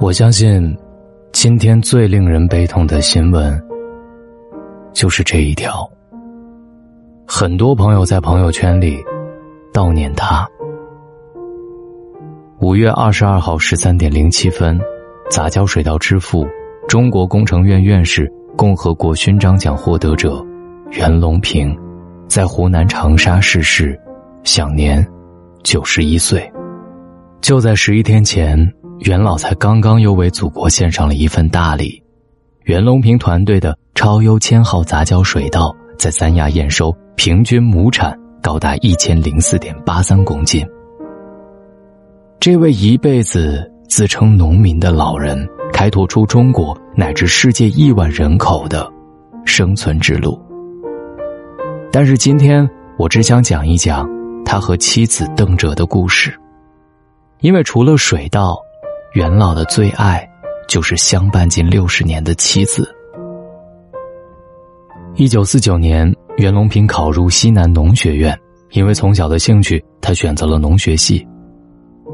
[0.00, 0.74] 我相信，
[1.30, 3.62] 今天最令人悲痛的新闻
[4.94, 5.86] 就是这一条。
[7.26, 8.98] 很多朋友在朋友圈里
[9.74, 10.48] 悼念他。
[12.60, 14.80] 五月二十二号十三点零七分，
[15.30, 16.48] 杂交水稻之父、
[16.88, 18.26] 中国工程院院士、
[18.56, 20.42] 共和国勋章奖获得者
[20.92, 21.78] 袁隆平，
[22.26, 24.00] 在湖南长沙逝世，
[24.44, 25.06] 享年
[25.62, 26.50] 九十一岁。
[27.42, 28.66] 就在十一天前。
[29.00, 32.02] 袁老才刚刚又为祖国献上了一份大礼，
[32.64, 40.62] 袁隆平团队的超优千号杂交水稻在三亚验收，平均亩产高达一千零四点八三公斤。
[42.38, 48.86] 这位一辈子自称农民的老人，开拓出中国乃至世界亿万人口的
[49.46, 50.38] 生存之路。
[51.90, 54.06] 但是今天我只想讲一讲
[54.44, 56.38] 他和妻子邓哲的故事，
[57.40, 58.60] 因为除了水稻。
[59.12, 60.24] 袁老的最爱，
[60.68, 62.88] 就是相伴近六十年的妻子。
[65.16, 68.38] 一九四九年，袁隆平考入西南农学院，
[68.70, 71.26] 因为从小的兴趣，他选择了农学系。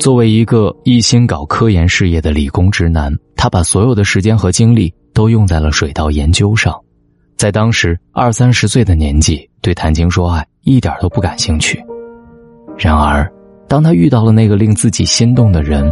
[0.00, 6.76] 作为一个一心搞科研事业的理工直男，他把所有的时间和精力都用在了水稻研究上。
[7.36, 11.80] 在当时二三十岁的年纪，对谈情说爱一点都不感兴趣。
[12.76, 13.30] 然而，
[13.68, 15.88] 当他遇到了那个令自己心动的人，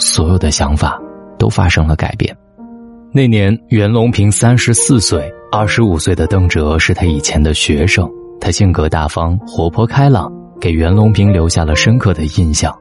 [0.00, 1.00] 所有的想法
[1.38, 2.36] 都发生了改变。
[3.12, 8.08] 那年，袁隆平三十四岁，二十五岁的邓哲是他以前的学生。
[8.40, 12.74] 他性格大方、活泼开朗，给袁隆平留下了深刻的印象。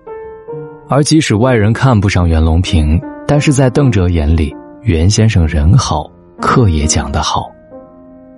[0.88, 6.09] 而即使外人看不上袁隆平，但是在邓哲眼里，袁先生人好，
[6.40, 7.52] 课也讲得好。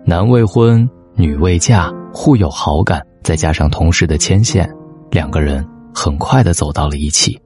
[0.04, 4.68] 男未婚，女未嫁，互有好感，再加上同事的牵线，
[5.12, 7.40] 两个人很快的走到了一起。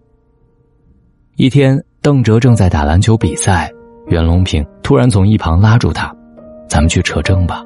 [1.38, 3.70] 一天，邓哲正在打篮球比赛，
[4.08, 6.10] 袁隆平突然从一旁拉住他
[6.66, 7.62] ：“咱们去扯证吧。”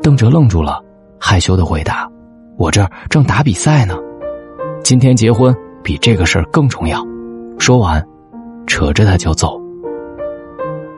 [0.00, 0.80] 邓哲愣住了，
[1.18, 2.08] 害羞的回答
[2.56, 3.98] ：“我这儿正打比赛呢，
[4.84, 7.04] 今天结婚比这个事儿更重要。”
[7.58, 8.00] 说完，
[8.68, 9.60] 扯着他就走。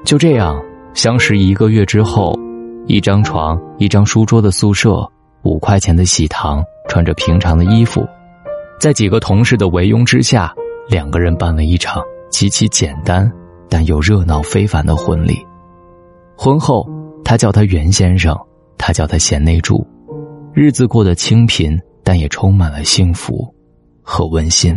[0.04, 0.62] 就这样，
[0.92, 2.38] 相识一个月之后，
[2.84, 8.06] 一张床、一张书桌的宿舍，五块钱的喜糖，穿着平常的衣服，
[8.78, 10.54] 在几个同事的围拥之下。
[10.88, 13.30] 两个人办了一场极其简单
[13.68, 15.44] 但又热闹非凡的婚礼。
[16.36, 16.86] 婚后，
[17.24, 18.38] 他叫他袁先生，
[18.78, 19.86] 他叫他贤内助，
[20.52, 23.52] 日子过得清贫，但也充满了幸福
[24.02, 24.76] 和温馨。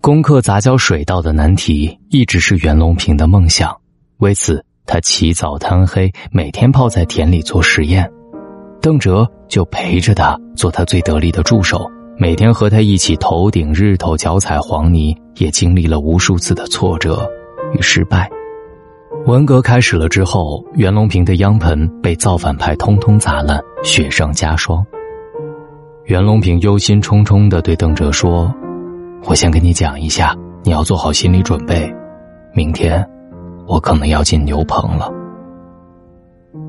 [0.00, 3.76] 攻克杂交水稻的难题一直是袁隆平的梦想，
[4.18, 8.10] 为此他起早贪黑，每天泡在田里做实验。
[8.80, 11.90] 邓哲就陪着他，做他最得力的助手。
[12.20, 17.24] 每天和他一起头顶日头，脚踩黄泥，也经历了无数次的挫折
[17.72, 18.28] 与失败。
[19.26, 24.84] 文革开始了之后，袁隆平的秧盆被造反派通通砸烂，雪上加霜。
[26.06, 28.52] 袁隆平忧心忡忡的对邓哲说
[29.26, 31.88] ：“我先跟你讲一下，你要做好心理准备，
[32.52, 33.08] 明天
[33.68, 35.08] 我可能要进牛棚了。”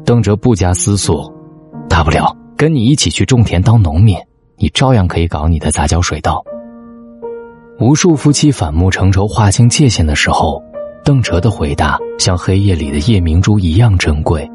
[0.06, 1.34] 邓哲不加思索
[1.90, 4.16] ：“大不了跟你一起去种田当农民。”
[4.62, 6.44] 你照样可以搞你的杂交水稻。
[7.80, 10.62] 无数夫妻反目成仇、划清界限的时候，
[11.06, 14.46] 邓哲的回答像黑夜里的夜明珠一样珍贵，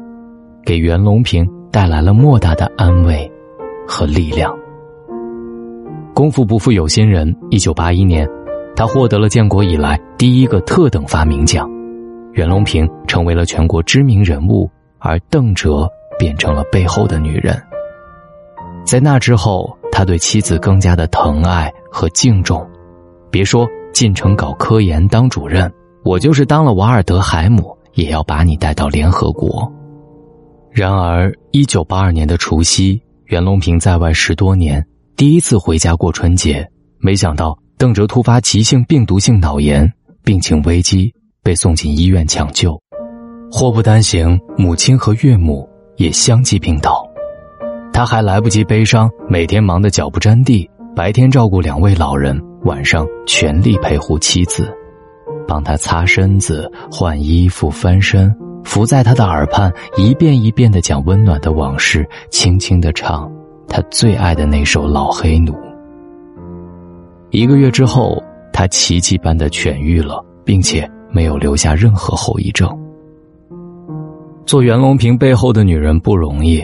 [0.63, 3.29] 给袁隆平带来了莫大的安慰
[3.87, 4.55] 和力量。
[6.13, 8.29] 功夫不负有心人，一九八一年，
[8.75, 11.67] 他获得了建国以来第一个特等发明奖，
[12.33, 15.89] 袁隆平成为了全国知名人物，而邓哲
[16.19, 17.59] 变成了背后的女人。
[18.85, 19.75] 在那之后。
[19.95, 22.69] 他对妻子更加的疼爱和敬重，
[23.31, 25.71] 别说进城搞科研当主任，
[26.03, 29.71] 我就是当了瓦尔德海姆，也要把你带到联合国。
[30.69, 34.85] 然而，一九八二年的除夕，袁隆平在外十多年，
[35.15, 36.69] 第一次回家过春节，
[36.99, 39.89] 没想到邓哲突发急性病毒性脑炎，
[40.25, 41.09] 病情危机，
[41.41, 42.77] 被送进医院抢救。
[43.49, 45.65] 祸不单行，母亲和岳母
[45.95, 47.04] 也相继病倒。
[47.95, 54.69] 他还来不及悲伤，每天忙得脚不沾地，白天照顾两位老人，晚上全力陪护妻子，
[55.47, 63.31] 帮他擦身子、换衣服、翻身，伏在他的耳畔，一遍一遍的讲温暖的往事，轻轻的唱
[63.65, 65.53] 他最爱的那首《老黑奴》。
[67.29, 68.21] 一个月之后，
[68.51, 72.69] 他奇迹般的痊愈了，并且没有留下任何后遗症。
[74.45, 76.61] 做袁隆平背后的女人不容易。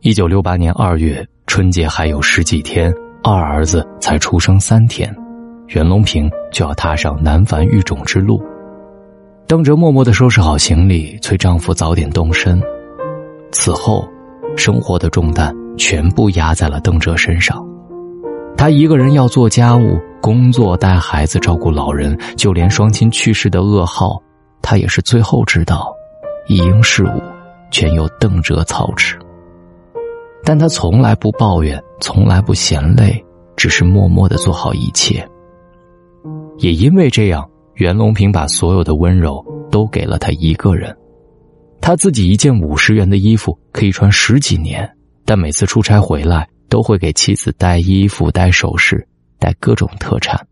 [0.00, 5.12] 一九六八年二月，春节还有十几天，二儿子才出生三天，
[5.66, 8.40] 袁隆平就要踏上南繁育种之路。
[9.48, 12.62] 邓哲默默的收拾好行李，催丈夫早点动身。
[13.50, 14.08] 此后，
[14.56, 17.60] 生活的重担全部压在了邓哲身上。
[18.56, 24.16] 他一个人要做家务、工作、带孩子、照顾老人，就连双亲去世的噩耗，
[24.62, 25.92] 他也是最后知道。
[26.46, 27.22] 一应事务
[27.72, 29.18] 全由邓哲操持，
[30.44, 33.24] 但他从来不抱怨，从来不嫌累，
[33.56, 35.26] 只是默默的做好一切。
[36.58, 40.96] 也因为这样，袁隆平把所有的温柔都给了他一个人。
[41.80, 44.90] 他自己一件五十元的衣服可以穿十几年，
[45.24, 49.06] 但每次出差回来都会给妻子带衣服、带首饰、
[49.38, 50.46] 带各种特产。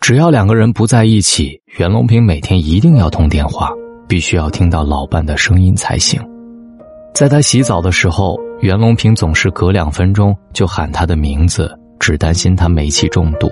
[0.00, 3.70] 只要两个人不在一起，袁隆平每天一定要通电话。
[4.06, 6.20] 必须要听到老伴的声音才行。
[7.14, 13.48] 在他洗澡的时候，袁隆平总是隔两分钟就喊他的名字，只担心他煤气中毒。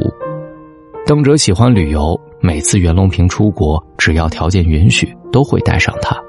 [1.07, 6.21] 邓哲喜欢旅游，每次袁隆平出国，只要条件允许，都会带上他。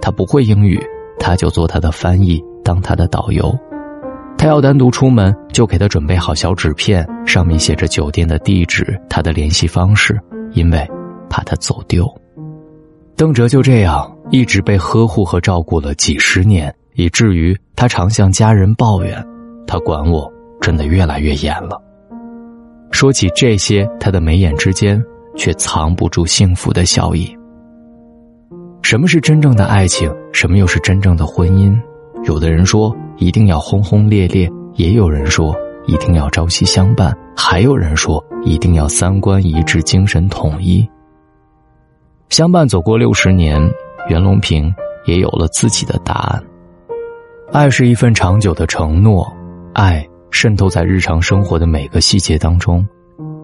[0.00, 0.76] 他不会英语，
[1.20, 3.56] 他就做他的翻译，当他的导游。
[4.36, 10.20] 他要单独出门，就给他准备好小纸片，上面写着酒店的地址、他的联系方式，
[10.50, 10.84] 因为
[11.30, 12.12] 怕他走丢。
[13.22, 19.24] 邓哲就这样一直被呵护和照顾了几十年，以至于他常向家人抱怨
[19.64, 20.28] ：“他管我
[20.60, 21.80] 真的越来越严了。”
[22.90, 25.00] 说起这些，他的眉眼之间
[25.36, 27.32] 却藏不住幸福的笑意。
[28.82, 30.12] 什么是真正的爱情？
[30.32, 31.80] 什么又是真正的婚姻？
[32.24, 35.54] 有的人说一定要轰轰烈烈，也有人说
[35.86, 40.84] 一定要朝夕相伴，还有人说一定要三观一致、精神统一。
[42.32, 43.60] 相伴走过六十年，
[44.08, 44.74] 袁隆平
[45.04, 46.42] 也有了自己的答案。
[47.52, 49.30] 爱是一份长久的承诺，
[49.74, 52.82] 爱渗透在日常生活的每个细节当中，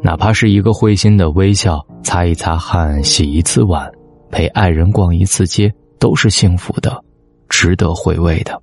[0.02, 3.92] 哪怕是一个会心的微笑，擦一擦汗，洗一次碗，
[4.30, 5.70] 陪爱人逛一次街，
[6.00, 7.04] 都是幸福的，
[7.50, 8.58] 值得回味的。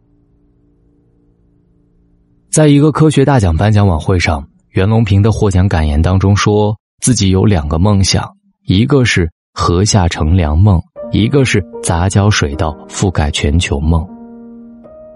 [2.51, 8.35] 在一个科学大奖颁奖晚会上，袁隆平的获奖感言当中说自己有两个梦想，
[8.65, 9.29] 一个是。
[9.57, 10.81] 河下乘凉梦，
[11.11, 14.05] 一个是杂交水稻覆盖全球梦。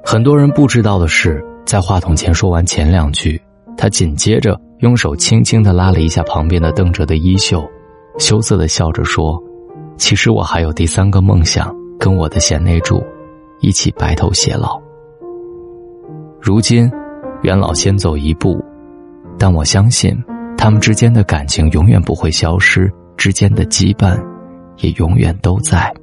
[0.02, 3.40] 很多人不知道的是，在话筒前说完前两句，
[3.76, 7.70] 他紧接着用手轻轻的拉了一下旁边的邓哲的衣袖，
[8.18, 9.38] 羞涩的笑着说
[10.00, 13.04] ：“其实我还有第三个梦想，跟我的贤内助
[13.60, 14.82] 一起白头偕老。”
[16.40, 16.90] 如今，
[17.42, 18.64] 袁老先走一步，
[19.38, 20.18] 但我相信，
[20.58, 22.90] 他们之间的感情永远不会消失。
[23.18, 24.18] 之间的羁绊，
[24.80, 25.94] 也永远都在。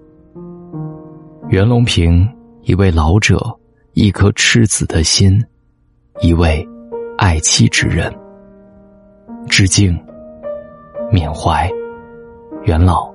[1.48, 2.28] 袁隆平，
[2.62, 3.38] 一位老者，
[3.92, 5.42] 一颗赤子的心，
[6.20, 6.66] 一位
[7.18, 8.12] 爱妻之人。
[9.48, 9.96] 致敬，
[11.10, 11.70] 缅怀，
[12.64, 13.08] 袁老，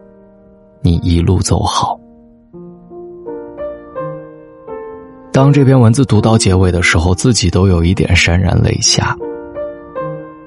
[0.81, 1.99] 你一路走好。
[5.33, 9.15] 当这篇文字读到结尾的时候，自己都有一点潸然泪下。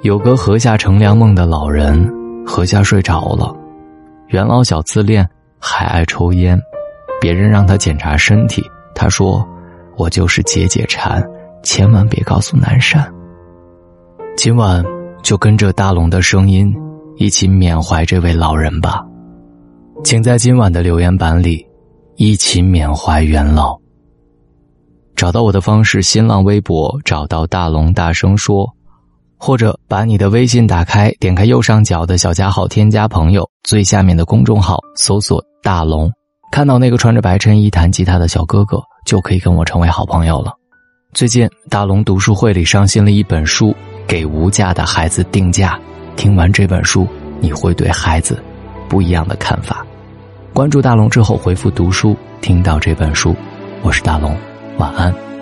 [0.03, 2.13] 有个河下乘凉梦的老人。
[2.47, 3.57] 何家睡着了，
[4.29, 5.29] 袁老小自恋，
[5.59, 6.61] 还爱抽烟。
[7.21, 8.63] 别人让他检查身体，
[8.95, 9.47] 他说
[9.97, 11.23] ：“我就是解解馋，
[11.63, 13.11] 千万别告诉南山。”
[14.37, 14.85] 今晚
[15.23, 16.75] 就跟着大龙的声音，
[17.17, 19.05] 一起缅怀这位老人吧。
[20.03, 21.65] 请在今晚的留言板里，
[22.17, 23.79] 一起缅怀袁老。
[25.15, 28.69] 找到我的方式：新浪微博找到大龙，大声说。
[29.45, 36.11] 或者把你的微信打开，点开右上角的小加号，添加朋友，最下面的公众号搜索“大龙”，
[36.51, 40.51] 看到那个穿着白衬衣弹吉他的小哥哥，就可以跟我成为好朋友了。
[41.13, 43.69] 最近大龙读书会里上新了一本书
[44.07, 45.79] 《给无价的孩子定价》，
[46.17, 47.07] 听完这本书，
[47.39, 48.43] 你会对孩子
[48.89, 49.85] 不一样的看法。
[50.55, 53.37] 关注大龙之后回复“读书”，听到这本书，
[53.83, 54.35] 我是大龙，
[54.79, 55.34] 晚安。